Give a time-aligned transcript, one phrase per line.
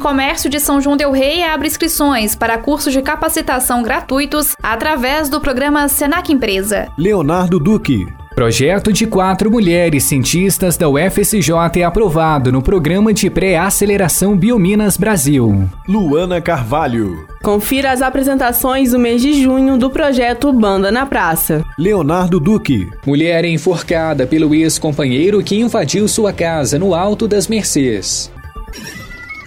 [0.00, 5.40] Comércio de São João Del Rei abre inscrições para cursos de capacitação gratuitos através do
[5.40, 6.88] programa Senac Empresa.
[6.98, 8.08] Leonardo Duque.
[8.34, 15.68] Projeto de quatro mulheres cientistas da UFSJ é aprovado no programa de pré-aceleração Biominas Brasil.
[15.86, 17.28] Luana Carvalho.
[17.40, 21.64] Confira as apresentações do mês de junho do projeto Banda na Praça.
[21.78, 22.90] Leonardo Duque.
[23.06, 28.32] Mulher enforcada pelo ex-companheiro que invadiu sua casa no Alto das Mercês.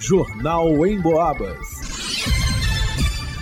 [0.06, 1.56] Jornal em Boabas.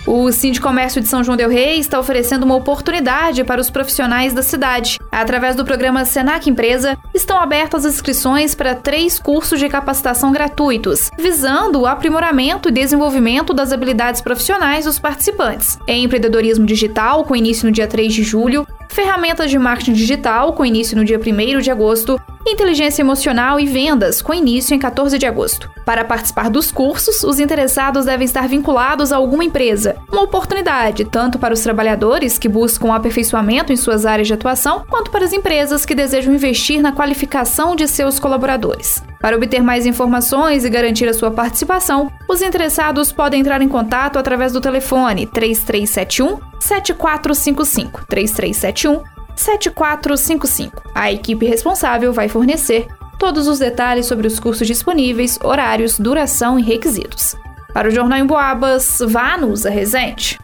[0.07, 4.41] O Sindicomércio de São João del Rei está oferecendo uma oportunidade para os profissionais da
[4.41, 4.97] cidade.
[5.11, 11.11] Através do programa Senac Empresa, estão abertas as inscrições para três cursos de capacitação gratuitos,
[11.19, 15.77] visando o aprimoramento e desenvolvimento das habilidades profissionais dos participantes.
[15.85, 20.65] Em empreendedorismo digital, com início no dia 3 de julho, ferramentas de marketing digital, com
[20.65, 25.25] início no dia 1 de agosto, inteligência emocional e vendas, com início em 14 de
[25.25, 25.69] agosto.
[25.85, 29.95] Para participar dos cursos, os interessados devem estar vinculados a alguma empresa.
[30.11, 35.11] Uma oportunidade tanto para os trabalhadores que buscam aperfeiçoamento em suas áreas de atuação, quanto
[35.11, 39.03] para as empresas que desejam investir na qualificação de seus colaboradores.
[39.19, 44.19] Para obter mais informações e garantir a sua participação, os interessados podem entrar em contato
[44.19, 50.83] através do telefone 3371 7455 3371 7455.
[50.93, 56.61] A equipe responsável vai fornecer todos os detalhes sobre os cursos disponíveis, horários, duração e
[56.61, 57.35] requisitos.
[57.73, 60.39] Para o Jornal em Boabas, vá Nusa Resente.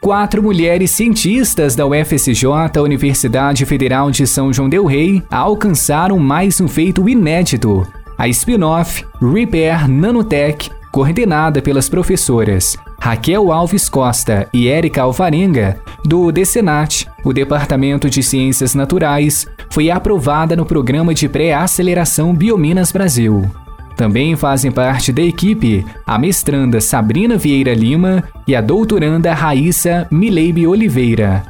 [0.00, 2.46] Quatro mulheres cientistas da UFSJ,
[2.80, 7.84] Universidade Federal de São João del Rei, alcançaram mais um feito inédito.
[8.16, 17.06] A spin-off Repair Nanotech, coordenada pelas professoras Raquel Alves Costa e Érica Alvarenga, do DECENAT,
[17.26, 23.50] o Departamento de Ciências Naturais, foi aprovada no programa de pré-aceleração Biominas Brasil.
[23.96, 30.68] Também fazem parte da equipe a mestranda Sabrina Vieira Lima e a doutoranda Raíssa Mileibe
[30.68, 31.42] Oliveira.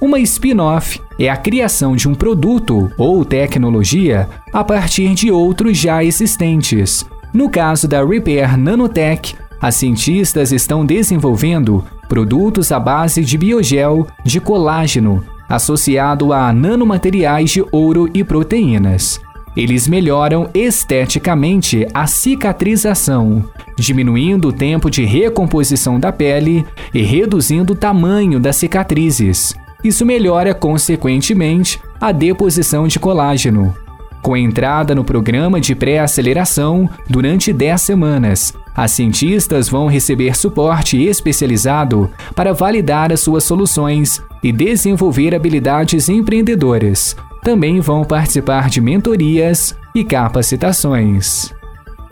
[0.00, 6.04] Uma spin-off é a criação de um produto ou tecnologia a partir de outros já
[6.04, 7.04] existentes.
[7.32, 9.34] No caso da Repair Nanotech,
[9.64, 17.64] as cientistas estão desenvolvendo produtos à base de biogel de colágeno, associado a nanomateriais de
[17.72, 19.22] ouro e proteínas.
[19.56, 23.42] Eles melhoram esteticamente a cicatrização,
[23.74, 29.54] diminuindo o tempo de recomposição da pele e reduzindo o tamanho das cicatrizes.
[29.82, 33.74] Isso melhora, consequentemente, a deposição de colágeno.
[34.20, 42.10] Com entrada no programa de pré-aceleração durante 10 semanas, as cientistas vão receber suporte especializado
[42.34, 47.16] para validar as suas soluções e desenvolver habilidades empreendedoras.
[47.42, 51.54] Também vão participar de mentorias e capacitações.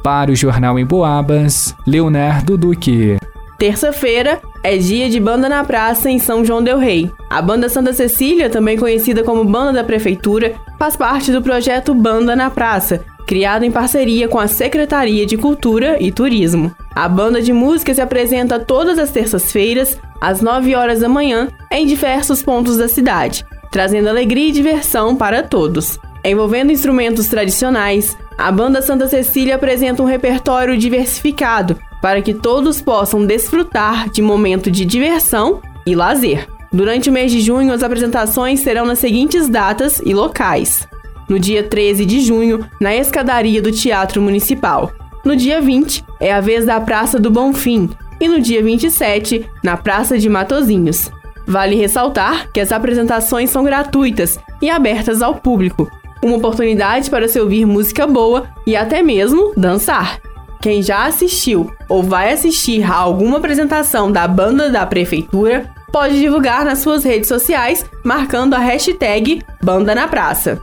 [0.02, 3.16] Para o Jornal em Boabas, Leonardo Duque.
[3.58, 7.10] Terça-feira é dia de banda na praça em São João del Rei.
[7.30, 12.34] A banda Santa Cecília, também conhecida como Banda da Prefeitura, faz parte do projeto Banda
[12.34, 16.70] na Praça, criado em parceria com a Secretaria de Cultura e Turismo.
[16.94, 21.86] A banda de música se apresenta todas as terças-feiras, às 9 horas da manhã, em
[21.86, 25.98] diversos pontos da cidade, trazendo alegria e diversão para todos.
[26.22, 33.24] Envolvendo instrumentos tradicionais, a banda Santa Cecília apresenta um repertório diversificado para que todos possam
[33.24, 36.46] desfrutar de momento de diversão e lazer.
[36.70, 40.86] Durante o mês de junho, as apresentações serão nas seguintes datas e locais:
[41.32, 44.92] no dia 13 de junho, na escadaria do Teatro Municipal.
[45.24, 47.88] No dia 20, é a vez da Praça do Bonfim.
[48.20, 51.10] E no dia 27, na Praça de Matozinhos.
[51.46, 55.90] Vale ressaltar que as apresentações são gratuitas e abertas ao público.
[56.22, 60.20] Uma oportunidade para se ouvir música boa e até mesmo dançar.
[60.60, 66.62] Quem já assistiu ou vai assistir a alguma apresentação da banda da prefeitura pode divulgar
[66.64, 70.60] nas suas redes sociais marcando a hashtag Banda na Praça.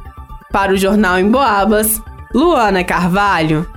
[0.52, 2.02] Para o Jornal em Boabas,
[2.34, 3.68] Luana Carvalho.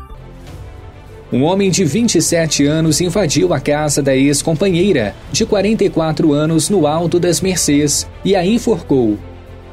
[1.31, 7.21] Um homem de 27 anos invadiu a casa da ex-companheira, de 44 anos, no Alto
[7.21, 9.19] das Mercês, e a enforcou.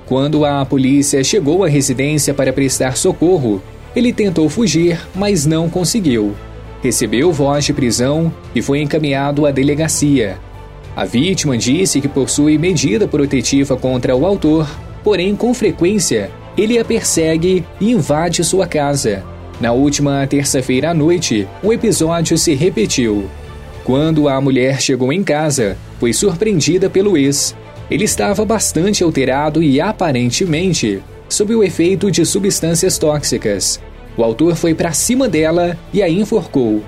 [0.05, 3.61] Quando a polícia chegou à residência para prestar socorro,
[3.95, 6.35] ele tentou fugir, mas não conseguiu.
[6.83, 10.37] Recebeu voz de prisão e foi encaminhado à delegacia.
[10.97, 14.67] A vítima disse que possui medida protetiva contra o autor
[15.03, 19.23] porém, com frequência, ele a persegue e invade sua casa.
[19.61, 23.29] Na última terça-feira à noite, o episódio se repetiu.
[23.85, 27.55] Quando a mulher chegou em casa, foi surpreendida pelo ex.
[27.89, 33.79] Ele estava bastante alterado e aparentemente sob o efeito de substâncias tóxicas.
[34.17, 36.83] O autor foi para cima dela e a enforcou.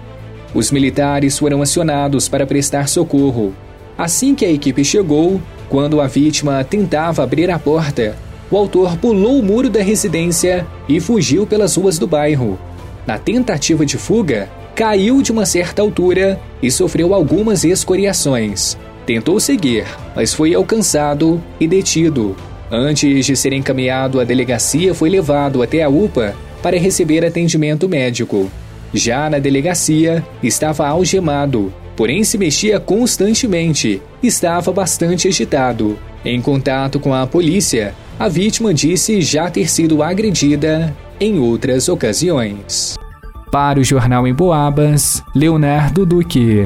[0.53, 3.55] Os militares foram acionados para prestar socorro.
[3.97, 8.17] Assim que a equipe chegou, quando a vítima tentava abrir a porta,
[8.51, 12.59] o autor pulou o muro da residência e fugiu pelas ruas do bairro.
[13.07, 18.77] Na tentativa de fuga, caiu de uma certa altura e sofreu algumas escoriações.
[19.05, 22.35] Tentou seguir, mas foi alcançado e detido.
[22.69, 28.49] Antes de ser encaminhado à delegacia, foi levado até a UPA para receber atendimento médico.
[28.93, 35.97] Já na delegacia, estava algemado, porém se mexia constantemente, estava bastante agitado.
[36.23, 42.95] Em contato com a polícia, a vítima disse já ter sido agredida em outras ocasiões.
[43.51, 46.65] Para o Jornal em Boabas, Leonardo Duque.